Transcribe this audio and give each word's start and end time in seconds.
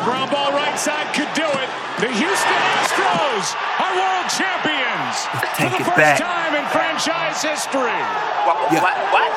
a 0.00 0.04
ground 0.04 0.30
ball 0.30 0.52
right 0.52 0.78
side 0.78 1.12
could 1.14 1.28
do 1.34 1.44
it. 1.44 1.68
The 2.00 2.08
Houston 2.08 2.60
Astros 2.80 3.52
are 3.80 3.92
world 3.92 4.28
champions 4.32 5.16
for 5.36 5.48
take 5.56 5.72
the 5.72 5.82
it 5.82 5.84
first 5.84 5.96
back. 5.96 6.18
time 6.18 6.54
in 6.54 6.64
franchise 6.70 7.42
history. 7.42 8.00
What? 8.46 8.72
Yeah. 8.72 8.80
What? 8.82 8.96
what? 9.12 9.30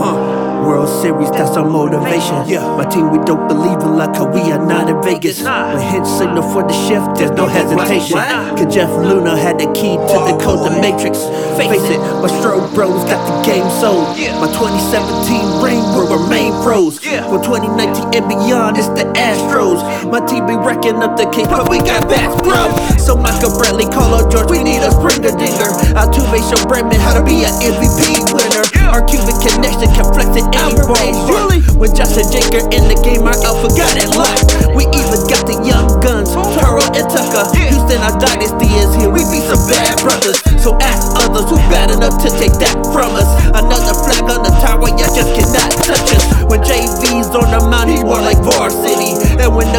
Huh. 0.00 0.47
Series, 0.88 1.30
that's 1.30 1.56
our 1.56 1.68
motivation. 1.68 2.48
Yeah. 2.48 2.64
My 2.76 2.84
team, 2.84 3.10
we 3.10 3.18
don't 3.24 3.46
believe 3.46 3.78
in 3.80 3.96
luck, 3.96 4.14
'cause 4.14 4.28
we 4.34 4.50
are 4.50 4.58
not 4.58 4.88
in 4.88 5.00
Vegas. 5.02 5.42
When 5.42 5.78
hit 5.78 6.06
signal 6.06 6.42
for 6.42 6.62
the 6.62 6.72
shift, 6.72 7.14
there's 7.16 7.30
no 7.32 7.46
hesitation. 7.46 8.18
Cause 8.56 8.74
Jeff 8.74 8.90
Luhnow 8.90 9.36
had 9.36 9.58
the 9.58 9.66
key 9.78 9.96
to 9.96 10.18
the 10.26 10.34
code, 10.42 10.64
the 10.64 10.70
matrix. 10.80 11.18
Face 11.56 11.88
it, 11.90 12.00
my 12.22 12.28
stroke 12.40 12.72
bros 12.74 13.04
got 13.04 13.20
the 13.28 13.36
game 13.50 13.68
sold. 13.80 14.06
My 14.40 14.48
2017 14.58 15.60
ring 15.62 15.82
will 15.94 16.08
remain 16.18 16.52
froze. 16.62 16.98
For 17.30 17.38
2019 17.38 18.06
and 18.14 18.26
beyond, 18.28 18.78
it's 18.78 18.88
the 18.88 19.04
Astros. 19.14 19.80
My 20.10 20.20
team 20.20 20.46
be 20.46 20.56
wrecking 20.56 21.02
up 21.02 21.16
the 21.16 21.26
king, 21.26 21.46
but 21.50 21.68
we 21.68 21.78
got 21.78 22.08
bats, 22.08 22.34
bro. 22.42 22.64
So 23.08 23.16
Michael 23.16 23.56
Brantley, 23.56 23.88
Carlo 23.88 24.28
George, 24.28 24.52
we 24.52 24.60
need 24.60 24.84
a 24.84 24.92
springer 24.92 25.32
dinger. 25.32 25.72
Altuve 25.96 26.44
show 26.44 26.60
Bregman 26.68 27.00
how 27.00 27.16
to 27.16 27.24
be 27.24 27.40
an 27.40 27.56
MVP 27.56 28.20
winner. 28.36 28.60
Our 28.92 29.00
Cuban 29.08 29.32
connection 29.40 29.88
can 29.96 30.04
flex 30.12 30.28
it 30.36 30.44
any 30.52 30.76
ball. 30.84 31.16
Really? 31.24 31.64
When 31.80 31.96
Josh 31.96 32.20
and 32.20 32.28
Jaker 32.28 32.68
in 32.68 32.84
the 32.84 33.00
game, 33.00 33.24
our 33.24 33.32
alpha 33.48 33.72
got 33.72 33.96
it 33.96 34.12
locked. 34.12 34.52
We 34.76 34.84
even 34.92 35.24
got 35.24 35.48
the 35.48 35.56
young 35.64 35.88
guns, 36.04 36.36
oh. 36.36 36.44
Taro 36.52 36.84
and 36.84 37.08
Tucker. 37.08 37.48
Houston, 37.56 37.96
our 38.04 38.12
dynasty 38.20 38.68
is 38.76 38.92
here. 39.00 39.08
We 39.08 39.24
be 39.32 39.40
some 39.40 39.64
bad 39.72 39.96
brothers. 40.04 40.36
So 40.60 40.76
ask 40.84 41.08
others 41.24 41.48
who 41.48 41.56
bad 41.72 41.88
enough 41.88 42.20
to 42.20 42.28
take 42.36 42.52
that 42.60 42.76
from 42.92 43.16
us. 43.16 43.24
Another 43.56 43.96
flag 44.04 44.28
on 44.28 44.44
the 44.44 44.52
tower, 44.60 44.84
you 44.84 45.08
just 45.16 45.32
cannot 45.32 45.72
touch 45.80 46.12
us. 46.12 46.24
When 46.44 46.60
JV's 46.60 47.32
on 47.32 47.56
the 47.56 47.64
mound, 47.72 47.88
he 47.88 48.04
war 48.04 48.20
like 48.20 48.36
varsity. 48.44 49.16
And 49.40 49.56
when 49.56 49.72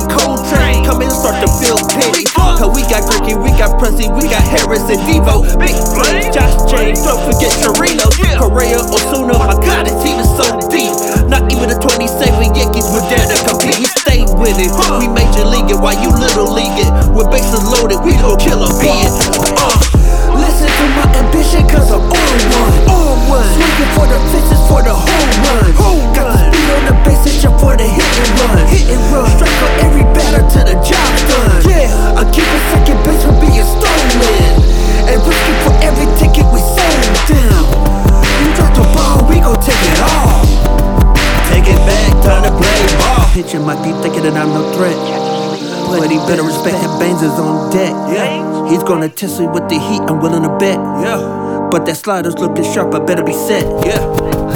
we 3.35 3.49
got 3.49 3.49
Gricky, 3.49 3.52
we 3.52 3.52
got 3.58 3.77
Pressy, 3.80 4.08
we 4.16 4.30
got 4.30 4.41
Harris 4.41 4.85
and 4.90 5.02
Devo. 5.05 5.44
Big 5.60 5.76
flames, 5.94 6.34
Josh 6.34 6.55
James, 6.72 7.04
don't 7.04 7.20
forget 7.27 7.52
Torino. 7.62 8.05
Yeah. 8.18 8.38
Correa, 8.40 8.80
Osuna, 8.80 9.38
my 9.38 9.54
God, 9.60 9.85
this 9.85 9.98
team 10.04 10.20
is 10.20 10.30
so 10.34 10.46
deep. 10.70 10.94
Not 11.30 11.52
even 11.52 11.70
the 11.70 11.77
27 11.77 12.55
Yankees 12.55 12.88
were 12.90 13.04
there 13.10 13.26
to 13.26 13.38
compete. 13.46 13.77
We 13.77 13.85
stay 13.85 14.22
with 14.40 14.57
it. 14.57 14.72
We 15.00 15.07
major 15.07 15.46
league 15.46 15.70
it 15.70 15.80
while 15.80 15.98
you 16.02 16.10
little 16.10 16.50
league 16.54 16.80
it. 16.80 16.90
With 17.13 17.30
bases 17.30 17.63
loaded, 17.66 18.02
we 18.02 18.13
gon' 18.18 18.40
kill 18.40 18.63
a 18.63 18.70
beat. 18.80 19.10
Uh, 19.57 19.77
listen 20.38 20.70
to 20.70 20.85
my 20.98 21.05
ambition, 21.20 21.68
cause 21.68 21.91
I'm 21.91 22.02
on. 22.02 22.18
On 22.18 22.40
one. 22.62 22.79
Pitcher 43.40 43.62
might 43.62 43.82
be 43.82 43.93
thinking 44.04 44.23
that 44.23 44.35
I'm 44.35 44.51
no 44.51 44.68
threat. 44.76 44.99
But 45.95 46.12
he 46.12 46.18
better 46.27 46.43
respect 46.43 46.76
that 46.76 46.99
Baines 46.99 47.23
is 47.23 47.32
on 47.40 47.71
deck. 47.71 47.95
Yeah. 48.12 48.68
He's 48.68 48.84
gonna 48.84 49.07
test 49.07 49.40
me 49.40 49.48
with 49.48 49.63
the 49.70 49.79
heat, 49.79 50.01
I'm 50.12 50.20
willing 50.20 50.43
to 50.43 50.51
bet. 50.59 50.76
Yeah. 50.76 51.70
But 51.71 51.85
that 51.85 51.95
slider's 51.95 52.35
looking 52.35 52.65
sharp, 52.65 52.93
I 52.93 52.99
better 52.99 53.23
be 53.23 53.32
set. 53.32 53.63
Yeah. 53.87 54.04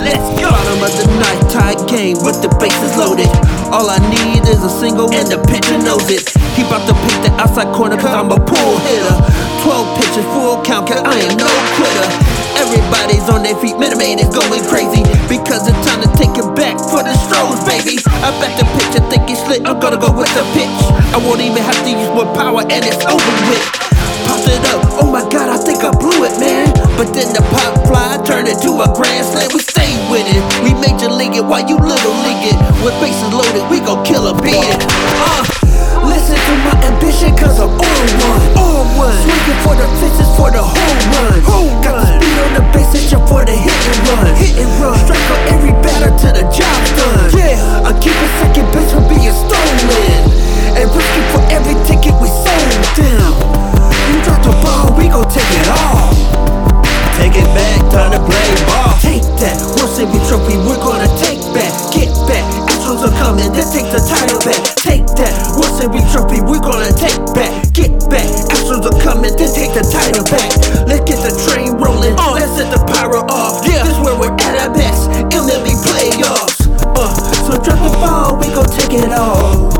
Let's 0.03 0.27
go. 0.35 0.51
Bottom 0.51 0.83
of 0.83 0.91
the 0.99 1.07
night, 1.15 1.39
tied 1.47 1.79
game 1.87 2.17
with 2.27 2.43
the 2.43 2.51
bases 2.59 2.97
loaded. 2.99 3.31
All 3.71 3.87
I 3.87 4.03
need 4.11 4.43
is 4.51 4.61
a 4.61 4.69
single 4.69 5.07
and 5.15 5.31
the 5.31 5.39
pitcher 5.47 5.79
knows 5.79 6.11
it. 6.11 6.42
He 6.53 6.61
bout 6.69 6.85
to 6.85 6.93
pick 7.09 7.17
the 7.25 7.33
outside 7.41 7.73
corner 7.73 7.97
cause 7.97 8.13
I'm 8.13 8.29
a 8.29 8.37
pull 8.37 8.77
hitter. 8.85 9.17
12 9.65 9.97
pitches, 9.97 10.27
full 10.37 10.61
count, 10.61 10.85
cause 10.85 11.01
I 11.01 11.17
am 11.25 11.33
no 11.33 11.49
quitter. 11.73 12.07
Everybody's 12.61 13.25
on 13.25 13.41
their 13.41 13.57
feet, 13.57 13.73
Minute 13.81 13.97
Maid 13.97 14.21
is 14.21 14.29
going 14.29 14.61
crazy. 14.69 15.01
Because 15.25 15.65
it's 15.65 15.81
time 15.81 16.05
to 16.05 16.09
take 16.13 16.37
it 16.37 16.45
back 16.53 16.77
for 16.77 17.01
the 17.01 17.09
Stros, 17.25 17.57
baby. 17.65 17.97
I 18.21 18.29
bet 18.37 18.53
the 18.61 18.69
pitcher 18.77 19.01
think 19.09 19.25
it's 19.33 19.41
lit, 19.49 19.65
I'm 19.65 19.81
gonna 19.81 19.97
go 19.97 20.13
with 20.13 20.29
the 20.37 20.45
pitch. 20.53 20.69
I 21.09 21.17
won't 21.25 21.41
even 21.41 21.65
have 21.65 21.79
to 21.81 21.89
use 21.89 22.11
more 22.13 22.29
power 22.37 22.61
and 22.61 22.85
it's 22.85 23.01
over 23.09 23.33
with. 23.49 23.65
Popped 24.29 24.45
it 24.45 24.61
up, 24.69 24.85
oh 25.01 25.09
my 25.09 25.25
god, 25.33 25.49
I 25.49 25.57
think 25.57 25.81
I 25.81 25.89
blew 25.89 26.21
it, 26.21 26.37
man. 26.37 26.69
But 26.93 27.17
then 27.17 27.33
the 27.33 27.41
pop 27.49 27.81
fly 27.89 28.21
turned 28.21 28.45
into 28.45 28.77
a 28.77 28.93
grand 28.93 29.25
slam. 29.25 29.49
We 29.57 29.59
stay 29.65 29.89
with 30.13 30.29
it. 30.29 30.43
We 30.61 30.77
major 30.77 31.09
league 31.09 31.33
it 31.33 31.45
while 31.45 31.65
you 31.65 31.81
little 31.81 32.15
league 32.21 32.53
it. 32.53 32.57
With 32.85 32.93
bases 33.01 33.33
loaded, 33.33 33.65
we 33.73 33.81
gon' 33.81 34.05
kill 34.05 34.29
a 34.29 34.37
bid. 34.37 34.82
And 44.57 44.69
run. 44.81 44.97
Strike 45.05 45.29
on 45.33 45.41
every 45.53 45.73
batter 45.81 46.11
till 46.19 46.33
the 46.33 46.45
job's 46.53 46.91
done. 46.93 47.29
Yeah. 47.33 47.87
I 47.87 47.91
keep 47.99 48.15
a 48.15 48.29
second 48.41 48.67
base 48.73 48.91
from 48.93 49.05
being 49.09 49.33
stolen. 49.33 50.43
And 50.77 50.89
risking 50.89 51.27
for 51.31 51.41
every 51.53 51.77
ticket 51.85 52.13
we 52.21 52.27
sold 52.27 52.73
down. 52.97 53.33
You 54.09 54.17
drop 54.25 54.41
the 54.41 54.53
ball, 54.61 54.93
we 54.97 55.07
gon' 55.07 55.29
take 55.29 55.47
it 55.53 55.67
all. 55.69 56.11
Take 57.17 57.37
it 57.37 57.49
back, 57.53 57.79
time 57.93 58.11
to 58.11 58.19
play 58.25 58.49
ball. 58.65 58.97
Take 58.99 59.23
that, 59.39 59.57
World 59.77 59.91
Series 59.93 60.23
trophy, 60.27 60.57
we're 60.65 60.81
it 78.99 79.13
all. 79.13 79.71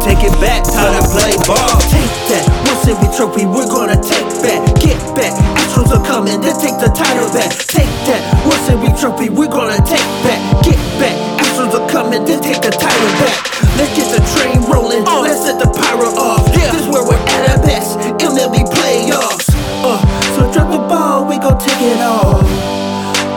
Take 0.00 0.24
it 0.24 0.32
back, 0.40 0.64
time 0.64 0.96
to 0.96 1.04
play 1.12 1.36
ball. 1.44 1.76
Take 1.92 2.08
that, 2.32 2.44
World 2.64 2.80
Series 2.80 3.12
trophy, 3.12 3.44
we're 3.44 3.68
gonna 3.68 4.00
take 4.00 4.28
back. 4.40 4.64
Get 4.80 4.96
back, 5.12 5.36
Astros 5.60 5.92
are 5.92 6.04
coming, 6.06 6.40
then 6.40 6.56
take 6.56 6.80
the 6.80 6.88
title 6.88 7.28
back. 7.36 7.52
Take 7.68 7.92
that, 8.08 8.22
World 8.48 8.62
Series 8.64 8.96
trophy, 8.96 9.28
we're 9.28 9.52
gonna 9.52 9.76
take 9.84 10.08
back. 10.24 10.40
Get 10.64 10.80
back, 10.96 11.16
Astros 11.44 11.76
are 11.76 11.88
coming, 11.92 12.24
then 12.24 12.40
take 12.40 12.64
the 12.64 12.72
title 12.72 13.12
back. 13.20 13.36
Let's 13.76 13.92
get 13.92 14.08
the 14.08 14.22
train 14.32 14.64
rolling, 14.72 15.04
let's 15.04 15.44
set 15.44 15.60
the 15.60 15.68
pyro 15.68 16.08
off. 16.16 16.48
Yeah. 16.56 16.72
This 16.72 16.86
is 16.86 16.88
where 16.88 17.04
we're 17.04 17.20
at 17.20 17.56
our 17.56 17.60
best, 17.60 18.00
MLB 18.24 18.64
playoffs. 18.72 19.52
Uh, 19.84 20.00
so 20.32 20.48
drop 20.52 20.72
the 20.72 20.80
ball, 20.88 21.28
we 21.28 21.36
gon' 21.36 21.60
take 21.60 21.82
it 21.82 22.00
all. 22.00 22.40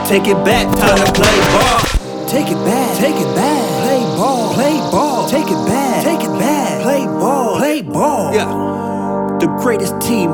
Take 0.08 0.32
it 0.32 0.40
back, 0.48 0.72
time 0.80 1.00
to 1.04 1.12
play 1.12 1.38
ball. 1.52 1.93
Take 2.34 2.48
it 2.48 2.66
back, 2.66 2.98
take 2.98 3.16
it 3.16 3.36
back. 3.36 3.84
Play 3.84 4.00
ball, 4.18 4.54
play 4.56 4.78
ball. 4.90 5.30
Take 5.30 5.46
it 5.46 5.68
back, 5.68 6.04
take 6.04 6.20
it 6.22 6.40
back. 6.40 6.82
Play 6.82 7.06
ball, 7.06 7.58
play 7.58 7.82
ball. 7.84 8.34
Yeah, 8.34 9.38
the 9.40 9.46
greatest 9.62 10.02
team 10.02 10.32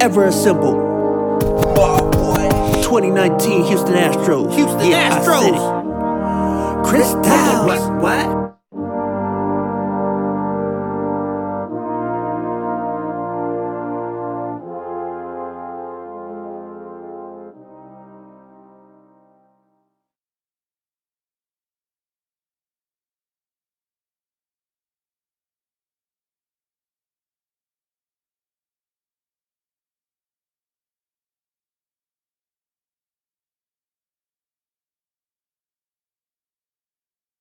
ever 0.00 0.24
assembled. 0.24 0.78
Ball 1.74 2.10
boy. 2.10 2.48
2019 2.82 3.64
Houston 3.64 3.92
Astros. 3.92 4.54
Houston 4.54 4.86
yeah, 4.86 5.10
Astros. 5.10 6.86
Chris 6.86 7.12
Dowd. 7.12 7.66
What? 7.66 8.02
What? 8.02 8.41